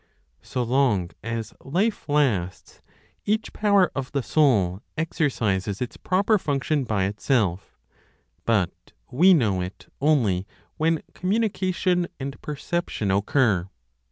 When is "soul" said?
4.23-4.81